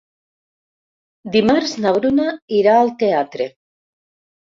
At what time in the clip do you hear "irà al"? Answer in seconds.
2.61-2.89